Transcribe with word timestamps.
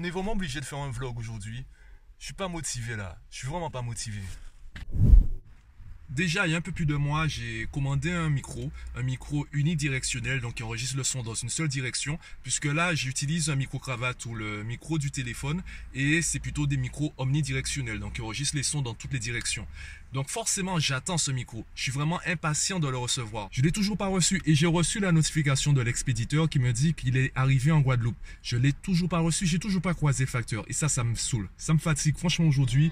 On 0.00 0.02
est 0.02 0.08
vraiment 0.08 0.32
obligé 0.32 0.60
de 0.60 0.64
faire 0.64 0.78
un 0.78 0.90
vlog 0.90 1.18
aujourd'hui. 1.18 1.66
Je 2.18 2.24
suis 2.24 2.32
pas 2.32 2.48
motivé 2.48 2.96
là. 2.96 3.18
Je 3.30 3.36
suis 3.36 3.48
vraiment 3.48 3.70
pas 3.70 3.82
motivé. 3.82 4.22
Déjà, 6.10 6.44
il 6.44 6.50
y 6.50 6.54
a 6.54 6.58
un 6.58 6.60
peu 6.60 6.72
plus 6.72 6.86
de 6.86 6.96
mois, 6.96 7.28
j'ai 7.28 7.68
commandé 7.70 8.10
un 8.10 8.30
micro, 8.30 8.72
un 8.96 9.02
micro 9.02 9.46
unidirectionnel, 9.52 10.40
donc 10.40 10.54
qui 10.54 10.64
enregistre 10.64 10.96
le 10.96 11.04
son 11.04 11.22
dans 11.22 11.34
une 11.34 11.48
seule 11.48 11.68
direction, 11.68 12.18
puisque 12.42 12.64
là, 12.64 12.96
j'utilise 12.96 13.48
un 13.48 13.54
micro-cravate 13.54 14.26
ou 14.26 14.34
le 14.34 14.64
micro 14.64 14.98
du 14.98 15.12
téléphone, 15.12 15.62
et 15.94 16.20
c'est 16.20 16.40
plutôt 16.40 16.66
des 16.66 16.76
micros 16.76 17.12
omnidirectionnels, 17.16 18.00
donc 18.00 18.14
qui 18.14 18.22
enregistrent 18.22 18.56
les 18.56 18.64
sons 18.64 18.82
dans 18.82 18.94
toutes 18.94 19.12
les 19.12 19.20
directions. 19.20 19.68
Donc 20.12 20.28
forcément, 20.28 20.80
j'attends 20.80 21.16
ce 21.16 21.30
micro. 21.30 21.64
Je 21.76 21.84
suis 21.84 21.92
vraiment 21.92 22.20
impatient 22.26 22.80
de 22.80 22.88
le 22.88 22.96
recevoir. 22.96 23.48
Je 23.52 23.62
l'ai 23.62 23.70
toujours 23.70 23.96
pas 23.96 24.08
reçu, 24.08 24.42
et 24.46 24.56
j'ai 24.56 24.66
reçu 24.66 24.98
la 24.98 25.12
notification 25.12 25.72
de 25.72 25.80
l'expéditeur 25.80 26.48
qui 26.48 26.58
me 26.58 26.72
dit 26.72 26.92
qu'il 26.92 27.16
est 27.16 27.30
arrivé 27.36 27.70
en 27.70 27.82
Guadeloupe. 27.82 28.18
Je 28.42 28.56
l'ai 28.56 28.72
toujours 28.72 29.08
pas 29.08 29.20
reçu, 29.20 29.46
j'ai 29.46 29.60
toujours 29.60 29.82
pas 29.82 29.94
croisé 29.94 30.24
le 30.24 30.30
facteur, 30.30 30.64
et 30.66 30.72
ça, 30.72 30.88
ça 30.88 31.04
me 31.04 31.14
saoule. 31.14 31.48
Ça 31.56 31.72
me 31.72 31.78
fatigue. 31.78 32.18
Franchement, 32.18 32.48
aujourd'hui, 32.48 32.90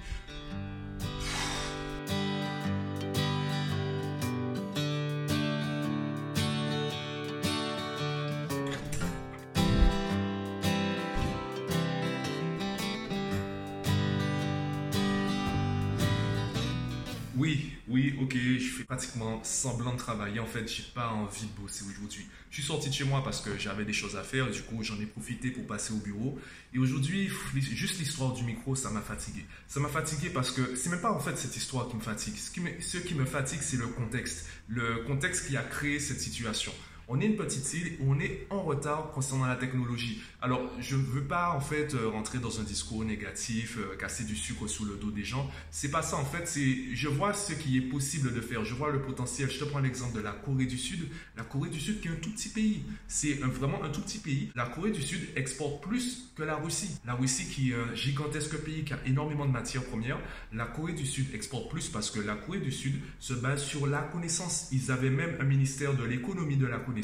Oui, 17.39 17.71
oui, 17.87 18.13
ok, 18.21 18.35
je 18.35 18.67
fais 18.67 18.83
pratiquement 18.83 19.41
semblant 19.45 19.93
de 19.93 19.97
travailler. 19.97 20.41
En 20.41 20.45
fait, 20.45 20.67
j'ai 20.67 20.83
pas 20.93 21.07
envie 21.07 21.45
de 21.45 21.61
bosser 21.61 21.85
aujourd'hui. 21.89 22.27
Je 22.49 22.55
suis 22.55 22.63
sorti 22.63 22.89
de 22.89 22.93
chez 22.93 23.05
moi 23.05 23.23
parce 23.23 23.39
que 23.39 23.57
j'avais 23.57 23.85
des 23.85 23.93
choses 23.93 24.17
à 24.17 24.23
faire. 24.23 24.51
Du 24.51 24.61
coup, 24.63 24.83
j'en 24.83 24.99
ai 24.99 25.05
profité 25.05 25.49
pour 25.49 25.65
passer 25.65 25.93
au 25.93 25.99
bureau. 25.99 26.37
Et 26.73 26.79
aujourd'hui, 26.79 27.29
juste 27.55 27.97
l'histoire 27.97 28.33
du 28.33 28.43
micro, 28.43 28.75
ça 28.75 28.89
m'a 28.89 28.99
fatigué. 28.99 29.45
Ça 29.69 29.79
m'a 29.79 29.87
fatigué 29.87 30.31
parce 30.31 30.51
que 30.51 30.75
c'est 30.75 30.89
même 30.89 30.99
pas 30.99 31.13
en 31.13 31.19
fait 31.21 31.37
cette 31.37 31.55
histoire 31.55 31.87
qui 31.87 31.95
me 31.95 32.01
fatigue. 32.01 32.35
Ce 32.35 32.51
qui 32.51 32.59
me, 32.59 32.71
ce 32.81 32.97
qui 32.97 33.15
me 33.15 33.23
fatigue, 33.23 33.61
c'est 33.61 33.77
le 33.77 33.87
contexte. 33.87 34.45
Le 34.67 35.05
contexte 35.07 35.47
qui 35.47 35.55
a 35.55 35.63
créé 35.63 36.01
cette 36.01 36.19
situation 36.19 36.73
on 37.11 37.19
est 37.19 37.25
une 37.25 37.35
petite 37.35 37.73
île 37.73 37.97
où 37.99 38.13
on 38.13 38.19
est 38.19 38.45
en 38.51 38.61
retard 38.61 39.11
concernant 39.11 39.47
la 39.47 39.55
technologie. 39.55 40.21
Alors, 40.43 40.61
je 40.79 40.95
ne 40.95 41.01
veux 41.01 41.23
pas 41.23 41.53
en 41.55 41.59
fait 41.59 41.95
euh, 41.95 42.07
rentrer 42.07 42.37
dans 42.37 42.59
un 42.59 42.63
discours 42.63 43.03
négatif, 43.03 43.77
euh, 43.79 43.95
casser 43.97 44.25
du 44.25 44.35
sucre 44.35 44.67
sous 44.67 44.85
le 44.85 44.95
dos 44.95 45.09
des 45.09 45.23
gens. 45.23 45.49
C'est 45.71 45.89
pas 45.89 46.03
ça 46.03 46.17
en 46.17 46.23
fait. 46.23 46.47
C'est, 46.47 46.93
je 46.93 47.07
vois 47.07 47.33
ce 47.33 47.53
qui 47.53 47.77
est 47.77 47.81
possible 47.81 48.31
de 48.31 48.39
faire. 48.41 48.63
Je 48.63 48.75
vois 48.75 48.91
le 48.91 49.01
potentiel. 49.01 49.49
Je 49.49 49.57
te 49.57 49.63
prends 49.63 49.79
l'exemple 49.79 50.15
de 50.15 50.21
la 50.21 50.33
Corée 50.33 50.67
du 50.67 50.77
Sud. 50.77 51.09
La 51.35 51.43
Corée 51.43 51.69
du 51.69 51.79
Sud 51.79 51.99
qui 51.99 52.09
est 52.09 52.11
un 52.11 52.15
tout 52.15 52.29
petit 52.29 52.49
pays. 52.49 52.83
C'est 53.07 53.33
vraiment 53.33 53.83
un 53.83 53.89
tout 53.89 54.01
petit 54.01 54.19
pays. 54.19 54.51
La 54.55 54.67
Corée 54.67 54.91
du 54.91 55.01
Sud 55.01 55.29
exporte 55.35 55.81
plus 55.81 56.31
que 56.35 56.43
la 56.43 56.57
Russie. 56.57 56.95
La 57.07 57.15
Russie 57.15 57.47
qui 57.47 57.71
est 57.71 57.75
un 57.75 57.95
gigantesque 57.95 58.55
pays 58.57 58.83
qui 58.83 58.93
a 58.93 58.99
énormément 59.07 59.47
de 59.47 59.51
matières 59.51 59.83
premières. 59.83 60.19
La 60.53 60.65
Corée 60.65 60.93
du 60.93 61.07
Sud 61.07 61.33
exporte 61.33 61.71
plus 61.71 61.89
parce 61.89 62.11
que 62.11 62.19
la 62.19 62.35
Corée 62.35 62.59
du 62.59 62.71
Sud 62.71 63.01
se 63.17 63.33
base 63.33 63.63
sur 63.63 63.87
la 63.87 64.01
connaissance. 64.03 64.69
Ils 64.71 64.91
avaient 64.91 65.09
même 65.09 65.35
un 65.39 65.45
ministère 65.45 65.95
de 65.95 66.03
l'économie 66.03 66.55
de 66.55 66.67
la 66.67 66.77
connaissance 66.77 66.98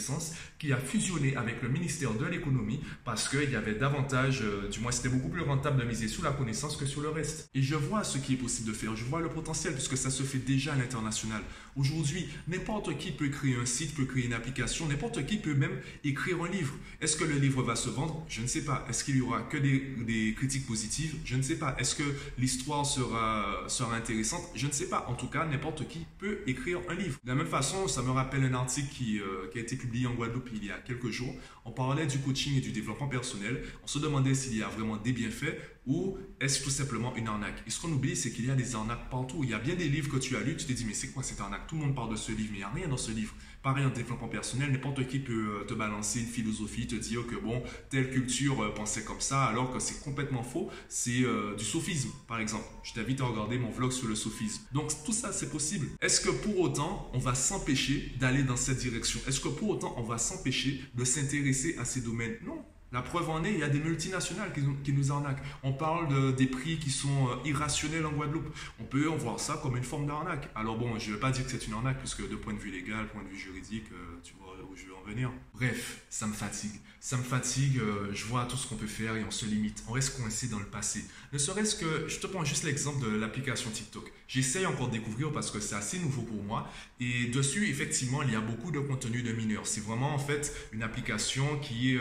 qui 0.59 0.73
a 0.73 0.77
fusionné 0.77 1.35
avec 1.35 1.61
le 1.61 1.69
ministère 1.69 2.13
de 2.13 2.25
l'économie 2.25 2.79
parce 3.03 3.27
qu'il 3.29 3.51
y 3.51 3.55
avait 3.55 3.75
davantage, 3.75 4.41
euh, 4.41 4.69
du 4.69 4.79
moins 4.79 4.91
c'était 4.91 5.09
beaucoup 5.09 5.29
plus 5.29 5.41
rentable 5.41 5.81
de 5.81 5.85
miser 5.85 6.07
sur 6.07 6.23
la 6.23 6.31
connaissance 6.31 6.77
que 6.77 6.85
sur 6.85 7.01
le 7.01 7.09
reste. 7.09 7.49
Et 7.53 7.61
je 7.61 7.75
vois 7.75 8.03
ce 8.03 8.17
qui 8.17 8.33
est 8.33 8.37
possible 8.37 8.69
de 8.69 8.73
faire, 8.73 8.95
je 8.95 9.05
vois 9.05 9.21
le 9.21 9.29
potentiel 9.29 9.73
puisque 9.73 9.97
ça 9.97 10.09
se 10.09 10.23
fait 10.23 10.39
déjà 10.39 10.73
à 10.73 10.75
l'international. 10.75 11.41
Aujourd'hui, 11.77 12.27
n'importe 12.47 12.97
qui 12.97 13.11
peut 13.11 13.27
créer 13.27 13.55
un 13.55 13.65
site, 13.65 13.95
peut 13.95 14.05
créer 14.05 14.25
une 14.25 14.33
application, 14.33 14.87
n'importe 14.87 15.25
qui 15.25 15.37
peut 15.37 15.53
même 15.53 15.77
écrire 16.03 16.41
un 16.41 16.49
livre. 16.49 16.73
Est-ce 17.01 17.17
que 17.17 17.25
le 17.25 17.35
livre 17.35 17.63
va 17.63 17.75
se 17.75 17.89
vendre? 17.89 18.25
Je 18.29 18.41
ne 18.41 18.47
sais 18.47 18.63
pas. 18.63 18.85
Est-ce 18.89 19.03
qu'il 19.03 19.17
y 19.17 19.21
aura 19.21 19.41
que 19.41 19.57
des, 19.57 20.33
critiques 20.37 20.65
positives? 20.65 21.15
Je 21.25 21.35
ne 21.35 21.41
sais 21.41 21.57
pas. 21.57 21.75
Est-ce 21.77 21.95
que 21.95 22.03
l'histoire 22.37 22.85
sera, 22.85 23.65
sera 23.67 23.95
intéressante? 23.95 24.43
Je 24.55 24.67
ne 24.67 24.71
sais 24.71 24.87
pas. 24.87 25.05
En 25.09 25.15
tout 25.15 25.27
cas, 25.27 25.45
n'importe 25.45 25.87
qui 25.87 26.05
peut 26.17 26.39
écrire 26.47 26.79
un 26.89 26.93
livre. 26.93 27.19
De 27.23 27.29
la 27.29 27.35
même 27.35 27.47
façon, 27.47 27.87
ça 27.87 28.01
me 28.01 28.11
rappelle 28.11 28.43
un 28.43 28.53
article 28.53 28.87
qui, 28.89 29.19
euh, 29.19 29.49
qui 29.51 29.59
a 29.59 29.61
été 29.61 29.75
publié 29.75 29.84
en 30.07 30.13
Guadeloupe 30.13 30.49
il 30.53 30.65
y 30.65 30.71
a 30.71 30.77
quelques 30.77 31.09
jours. 31.09 31.33
On 31.65 31.71
parlait 31.71 32.05
du 32.05 32.19
coaching 32.19 32.57
et 32.57 32.61
du 32.61 32.71
développement 32.71 33.07
personnel. 33.07 33.63
On 33.83 33.87
se 33.87 33.99
demandait 33.99 34.33
s'il 34.33 34.57
y 34.57 34.63
a 34.63 34.67
vraiment 34.67 34.97
des 34.97 35.13
bienfaits 35.13 35.55
ou 35.87 36.17
est-ce 36.39 36.63
tout 36.63 36.69
simplement 36.69 37.15
une 37.15 37.27
arnaque? 37.27 37.63
Et 37.67 37.69
ce 37.69 37.79
qu'on 37.79 37.91
oublie, 37.91 38.15
c'est 38.15 38.31
qu'il 38.31 38.45
y 38.45 38.51
a 38.51 38.55
des 38.55 38.75
arnaques 38.75 39.09
partout. 39.09 39.43
Il 39.43 39.49
y 39.49 39.53
a 39.53 39.59
bien 39.59 39.75
des 39.75 39.89
livres 39.89 40.09
que 40.09 40.17
tu 40.17 40.35
as 40.35 40.41
lus, 40.41 40.57
tu 40.57 40.65
te 40.65 40.73
dis, 40.73 40.85
mais 40.85 40.93
c'est 40.93 41.09
quoi 41.09 41.23
cette 41.23 41.39
arnaque? 41.39 41.67
Tout 41.67 41.75
le 41.75 41.81
monde 41.81 41.95
parle 41.95 42.11
de 42.11 42.15
ce 42.15 42.31
livre, 42.31 42.49
mais 42.51 42.57
il 42.57 42.59
n'y 42.59 42.63
a 42.63 42.69
rien 42.69 42.87
dans 42.87 42.97
ce 42.97 43.11
livre. 43.11 43.33
Pareil 43.61 43.85
en 43.85 43.89
développement 43.89 44.27
personnel, 44.27 44.71
n'importe 44.71 45.07
qui 45.07 45.17
peut 45.17 45.61
euh, 45.61 45.65
te 45.65 45.73
balancer 45.73 46.19
une 46.19 46.27
philosophie, 46.27 46.85
te 46.85 46.95
dire 46.95 47.25
que 47.25 47.35
bon, 47.35 47.63
telle 47.89 48.11
culture 48.11 48.61
euh, 48.61 48.73
pensait 48.73 49.03
comme 49.03 49.21
ça, 49.21 49.45
alors 49.45 49.73
que 49.73 49.79
c'est 49.79 50.03
complètement 50.03 50.43
faux. 50.43 50.69
C'est 50.87 51.23
euh, 51.23 51.55
du 51.55 51.65
sophisme, 51.65 52.11
par 52.27 52.39
exemple. 52.39 52.65
Je 52.83 52.93
t'invite 52.93 53.21
à 53.21 53.25
regarder 53.25 53.57
mon 53.57 53.71
vlog 53.71 53.91
sur 53.91 54.07
le 54.07 54.15
sophisme. 54.15 54.61
Donc 54.71 54.91
tout 55.03 55.13
ça, 55.13 55.31
c'est 55.31 55.49
possible. 55.49 55.87
Est-ce 55.99 56.21
que 56.21 56.29
pour 56.29 56.59
autant, 56.59 57.09
on 57.13 57.19
va 57.19 57.33
s'empêcher 57.33 58.13
d'aller 58.19 58.43
dans 58.43 58.55
cette 58.55 58.77
direction? 58.77 59.19
Est-ce 59.27 59.39
que 59.39 59.49
pour 59.49 59.69
autant, 59.69 59.95
on 59.97 60.03
va 60.03 60.19
s'empêcher 60.19 60.83
de 60.93 61.03
s'intéresser 61.03 61.75
à 61.79 61.85
ces 61.85 62.01
domaines? 62.01 62.37
Non. 62.45 62.63
La 62.95 63.01
preuve 63.01 63.29
en 63.29 63.43
est, 63.43 63.51
il 63.51 63.59
y 63.59 63.63
a 63.63 63.67
des 63.67 63.81
multinationales 63.81 64.53
qui, 64.53 64.93
nous 64.93 65.11
arnaquent. 65.11 65.43
On 65.63 65.73
parle 65.73 66.07
de, 66.07 66.31
des 66.31 66.45
prix 66.45 66.79
qui 66.79 66.89
sont 66.89 67.27
euh, 67.27 67.35
irrationnels 67.43 68.05
en 68.05 68.13
Guadeloupe. 68.13 68.47
On 68.79 68.85
peut 68.85 69.09
en 69.09 69.17
voir 69.17 69.37
ça 69.37 69.59
comme 69.61 69.75
une 69.75 69.83
forme 69.83 70.05
d'arnaque. 70.05 70.49
Alors 70.55 70.77
bon, 70.77 70.97
je 70.97 71.09
ne 71.09 71.15
veux 71.15 71.19
pas 71.19 71.31
dire 71.31 71.43
que 71.43 71.51
c'est 71.51 71.67
une 71.67 71.73
arnaque, 71.73 71.99
puisque 71.99 72.25
de 72.25 72.37
point 72.37 72.53
de 72.53 72.57
vue 72.57 72.71
légal, 72.71 73.05
point 73.09 73.21
de 73.21 73.27
vue 73.27 73.37
juridique, 73.37 73.87
euh, 73.91 74.21
tu 74.23 74.33
vois 74.39 74.55
où 74.71 74.77
je 74.77 74.85
veux 74.85 74.95
en 74.95 75.04
Bref, 75.53 76.01
ça 76.09 76.27
me 76.27 76.33
fatigue. 76.33 76.79
Ça 76.99 77.17
me 77.17 77.23
fatigue, 77.23 77.77
euh, 77.77 78.09
je 78.13 78.25
vois 78.25 78.45
tout 78.45 78.57
ce 78.57 78.67
qu'on 78.67 78.75
peut 78.75 78.87
faire 78.87 79.15
et 79.15 79.23
on 79.23 79.29
se 79.29 79.45
limite. 79.45 79.83
On 79.87 79.91
reste 79.91 80.19
coincé 80.19 80.47
dans 80.47 80.57
le 80.57 80.65
passé. 80.65 81.05
Ne 81.33 81.37
serait-ce 81.37 81.75
que, 81.75 82.07
je 82.07 82.17
te 82.19 82.25
prends 82.25 82.43
juste 82.43 82.63
l'exemple 82.63 83.05
de 83.05 83.15
l'application 83.15 83.69
TikTok. 83.69 84.11
J'essaye 84.27 84.65
encore 84.65 84.87
de 84.87 84.93
découvrir 84.93 85.31
parce 85.31 85.51
que 85.51 85.59
c'est 85.59 85.75
assez 85.75 85.99
nouveau 85.99 86.23
pour 86.23 86.41
moi. 86.41 86.67
Et 86.99 87.27
dessus, 87.27 87.69
effectivement, 87.69 88.23
il 88.23 88.31
y 88.31 88.35
a 88.35 88.41
beaucoup 88.41 88.71
de 88.71 88.79
contenu 88.79 89.21
de 89.21 89.31
mineurs. 89.33 89.67
C'est 89.67 89.81
vraiment 89.81 90.15
en 90.15 90.17
fait 90.17 90.51
une 90.71 90.81
application 90.81 91.59
qui 91.59 91.93
est, 91.93 91.99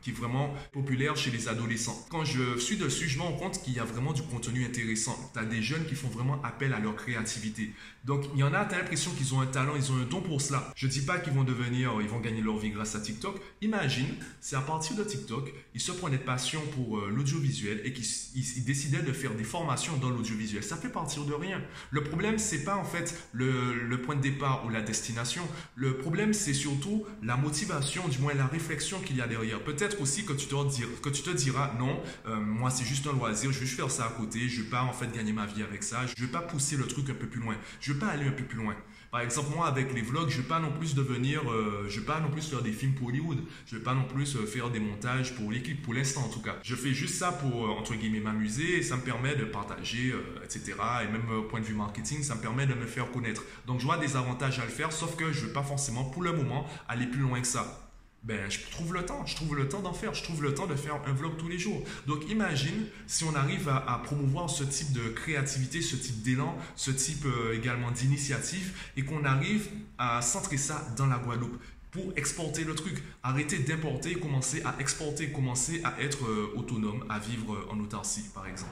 qui 0.00 0.10
est 0.10 0.12
vraiment 0.12 0.54
populaire 0.72 1.16
chez 1.16 1.32
les 1.32 1.48
adolescents. 1.48 2.06
Quand 2.08 2.24
je 2.24 2.56
suis 2.58 2.76
dessus, 2.76 3.08
je 3.08 3.18
me 3.18 3.24
rends 3.24 3.32
compte 3.32 3.60
qu'il 3.62 3.72
y 3.72 3.80
a 3.80 3.84
vraiment 3.84 4.12
du 4.12 4.22
contenu 4.22 4.64
intéressant. 4.64 5.18
Tu 5.32 5.40
as 5.40 5.44
des 5.44 5.60
jeunes 5.60 5.86
qui 5.86 5.96
font 5.96 6.08
vraiment 6.08 6.40
appel 6.44 6.72
à 6.72 6.78
leur 6.78 6.94
créativité. 6.94 7.72
Donc, 8.04 8.26
il 8.34 8.38
y 8.38 8.44
en 8.44 8.54
a, 8.54 8.64
tu 8.64 8.76
as 8.76 8.78
l'impression 8.78 9.10
qu'ils 9.10 9.34
ont 9.34 9.40
un 9.40 9.46
talent, 9.46 9.74
ils 9.74 9.90
ont 9.90 9.96
un 9.96 10.04
don 10.04 10.20
pour 10.20 10.40
cela. 10.40 10.72
Je 10.76 10.86
dis 10.86 11.02
pas 11.02 11.18
qu'ils 11.18 11.32
vont 11.32 11.42
devenir, 11.42 11.94
ils 12.00 12.08
vont 12.08 12.20
gagner 12.20 12.35
leur 12.42 12.58
vie 12.58 12.70
grâce 12.70 12.94
à 12.94 13.00
TikTok. 13.00 13.40
Imagine, 13.62 14.14
c'est 14.40 14.56
à 14.56 14.60
partir 14.60 14.96
de 14.96 15.04
TikTok, 15.04 15.52
ils 15.74 15.80
se 15.80 15.92
prenaient 15.92 16.18
de 16.18 16.22
passion 16.22 16.60
pour 16.74 16.98
euh, 16.98 17.10
l'audiovisuel 17.14 17.80
et 17.84 17.92
qu'ils 17.92 18.64
décidaient 18.64 19.02
de 19.02 19.12
faire 19.12 19.34
des 19.34 19.44
formations 19.44 19.96
dans 19.96 20.10
l'audiovisuel. 20.10 20.62
Ça 20.62 20.76
fait 20.76 20.88
partir 20.88 21.24
de 21.24 21.34
rien. 21.34 21.62
Le 21.90 22.02
problème, 22.02 22.38
c'est 22.38 22.64
pas 22.64 22.76
en 22.76 22.84
fait 22.84 23.18
le, 23.32 23.96
point 24.02 24.16
de 24.16 24.20
départ 24.20 24.64
ou 24.66 24.68
la 24.68 24.82
destination. 24.82 25.42
Le 25.74 25.96
problème, 25.98 26.32
c'est 26.32 26.54
surtout 26.54 27.04
la 27.22 27.36
motivation, 27.36 28.08
du 28.08 28.18
moins 28.18 28.34
la 28.34 28.46
réflexion 28.46 29.00
qu'il 29.00 29.16
y 29.16 29.20
a 29.20 29.26
derrière. 29.26 29.62
Peut-être 29.62 30.00
aussi 30.00 30.24
que 30.24 30.32
tu 30.32 30.46
te, 30.46 30.68
diras, 30.68 30.90
que 31.02 31.08
tu 31.08 31.22
te 31.22 31.30
diras 31.30 31.72
non, 31.78 32.00
euh, 32.26 32.36
moi 32.36 32.70
c'est 32.70 32.84
juste 32.84 33.06
un 33.06 33.12
loisir, 33.12 33.52
je 33.52 33.60
vais 33.60 33.66
faire 33.66 33.90
ça 33.90 34.06
à 34.06 34.10
côté, 34.10 34.48
je 34.48 34.62
vais 34.62 34.68
pas 34.68 34.82
en 34.82 34.92
fait 34.92 35.12
gagner 35.12 35.32
ma 35.32 35.46
vie 35.46 35.62
avec 35.62 35.82
ça, 35.82 36.06
je 36.06 36.22
vais 36.22 36.30
pas 36.30 36.40
pousser 36.40 36.76
le 36.76 36.86
truc 36.86 37.08
un 37.10 37.14
peu 37.14 37.26
plus 37.26 37.40
loin, 37.40 37.56
je 37.80 37.92
vais 37.92 37.98
pas 37.98 38.08
aller 38.08 38.26
un 38.26 38.32
peu 38.32 38.44
plus 38.44 38.58
loin. 38.58 38.76
Par 39.10 39.20
exemple, 39.20 39.50
moi 39.54 39.66
avec 39.66 39.94
les 39.94 40.02
vlogs, 40.02 40.28
je 40.28 40.38
vais 40.38 40.48
pas 40.48 40.58
non 40.58 40.72
plus 40.72 40.94
devenir, 40.94 41.40
euh, 41.50 41.86
je 41.88 42.00
vais 42.00 42.06
pas 42.06 42.20
non 42.20 42.25
plus 42.28 42.48
faire 42.48 42.62
des 42.62 42.72
films 42.72 42.94
pour 42.94 43.08
Hollywood, 43.08 43.38
je 43.66 43.76
vais 43.76 43.82
pas 43.82 43.94
non 43.94 44.04
plus 44.04 44.36
euh, 44.36 44.46
faire 44.46 44.70
des 44.70 44.80
montages 44.80 45.34
pour 45.34 45.50
l'équipe, 45.50 45.82
pour 45.82 45.94
l'instant 45.94 46.22
en 46.22 46.28
tout 46.28 46.40
cas. 46.40 46.56
Je 46.62 46.74
fais 46.74 46.92
juste 46.92 47.16
ça 47.16 47.32
pour 47.32 47.70
entre 47.70 47.94
guillemets 47.94 48.20
m'amuser 48.20 48.82
ça 48.82 48.96
me 48.96 49.02
permet 49.02 49.34
de 49.34 49.44
partager, 49.44 50.14
etc. 50.44 50.74
Et 51.02 51.12
même 51.12 51.48
point 51.48 51.60
de 51.60 51.64
vue 51.64 51.74
marketing, 51.74 52.22
ça 52.22 52.34
me 52.34 52.40
permet 52.40 52.66
de 52.66 52.74
me 52.74 52.86
faire 52.86 53.10
connaître. 53.10 53.42
Donc 53.66 53.80
je 53.80 53.84
vois 53.84 53.98
des 53.98 54.16
avantages 54.16 54.58
à 54.58 54.64
le 54.64 54.70
faire, 54.70 54.92
sauf 54.92 55.16
que 55.16 55.32
je 55.32 55.46
vais 55.46 55.52
pas 55.52 55.62
forcément 55.62 56.04
pour 56.04 56.22
le 56.22 56.32
moment 56.32 56.66
aller 56.88 57.06
plus 57.06 57.20
loin 57.20 57.40
que 57.40 57.46
ça 57.46 57.86
ben, 58.26 58.50
je 58.50 58.58
trouve 58.72 58.92
le 58.92 59.06
temps, 59.06 59.24
je 59.24 59.36
trouve 59.36 59.54
le 59.54 59.68
temps 59.68 59.80
d'en 59.80 59.92
faire, 59.92 60.12
je 60.12 60.24
trouve 60.24 60.42
le 60.42 60.52
temps 60.52 60.66
de 60.66 60.74
faire 60.74 61.00
un 61.06 61.12
vlog 61.12 61.36
tous 61.38 61.48
les 61.48 61.60
jours. 61.60 61.80
Donc 62.08 62.28
imagine 62.28 62.86
si 63.06 63.22
on 63.22 63.34
arrive 63.36 63.68
à, 63.68 64.00
promouvoir 64.02 64.50
ce 64.50 64.64
type 64.64 64.92
de 64.92 65.08
créativité, 65.10 65.80
ce 65.80 65.94
type 65.94 66.22
d'élan, 66.22 66.58
ce 66.74 66.90
type 66.90 67.24
euh, 67.24 67.56
également 67.56 67.92
d'initiative 67.92 68.72
et 68.96 69.04
qu'on 69.04 69.24
arrive 69.24 69.68
à 69.96 70.22
centrer 70.22 70.56
ça 70.56 70.84
dans 70.96 71.06
la 71.06 71.18
Guadeloupe 71.18 71.56
pour 71.96 72.12
exporter 72.16 72.64
le 72.64 72.74
truc. 72.74 73.02
Arrêter 73.22 73.58
d'importer, 73.58 74.14
commencer 74.14 74.62
à 74.64 74.76
exporter, 74.78 75.32
commencer 75.32 75.80
à 75.82 76.00
être 76.00 76.26
euh, 76.26 76.52
autonome, 76.56 77.04
à 77.08 77.18
vivre 77.18 77.54
euh, 77.54 77.68
en 77.72 77.80
autarcie 77.80 78.24
par 78.34 78.46
exemple. 78.46 78.70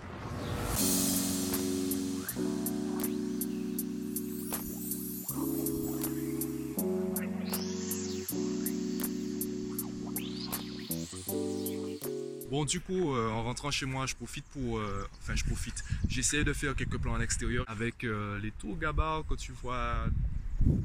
Bon, 12.50 12.64
du 12.64 12.78
coup, 12.78 13.14
euh, 13.14 13.30
en 13.30 13.42
rentrant 13.42 13.70
chez 13.72 13.86
moi, 13.86 14.06
je 14.06 14.14
profite 14.14 14.44
pour. 14.52 14.80
Enfin, 15.20 15.34
je 15.34 15.44
profite. 15.44 15.82
J'essaie 16.08 16.44
de 16.44 16.52
faire 16.52 16.76
quelques 16.76 16.98
plans 16.98 17.14
à 17.14 17.18
l'extérieur 17.18 17.64
avec 17.66 18.02
les 18.02 18.50
tours 18.52 18.78
gabarres 18.78 19.24
que 19.26 19.34
tu 19.34 19.52
vois 19.62 20.06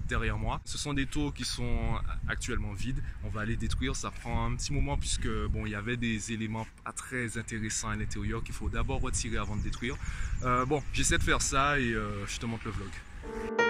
derrière 0.07 0.37
moi. 0.37 0.61
Ce 0.65 0.77
sont 0.77 0.93
des 0.93 1.05
tours 1.05 1.33
qui 1.33 1.45
sont 1.45 1.99
actuellement 2.27 2.73
vides. 2.73 3.01
On 3.23 3.29
va 3.29 3.45
les 3.45 3.55
détruire. 3.55 3.95
Ça 3.95 4.11
prend 4.11 4.45
un 4.45 4.55
petit 4.55 4.73
moment 4.73 4.97
puisque 4.97 5.29
bon, 5.49 5.65
il 5.65 5.71
y 5.71 5.75
avait 5.75 5.97
des 5.97 6.31
éléments 6.31 6.67
pas 6.83 6.91
très 6.91 7.37
intéressants 7.37 7.89
à 7.89 7.95
l'intérieur 7.95 8.43
qu'il 8.43 8.55
faut 8.55 8.69
d'abord 8.69 9.01
retirer 9.01 9.37
avant 9.37 9.55
de 9.55 9.61
détruire. 9.61 9.95
Euh, 10.43 10.65
bon, 10.65 10.83
j'essaie 10.93 11.17
de 11.17 11.23
faire 11.23 11.41
ça 11.41 11.79
et 11.79 11.93
euh, 11.93 12.25
je 12.27 12.39
te 12.39 12.45
montre 12.45 12.65
le 12.65 12.71
vlog. 12.71 13.68